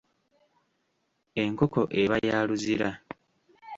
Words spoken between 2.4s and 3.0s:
luzira.